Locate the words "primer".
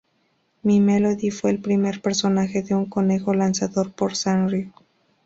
1.61-2.01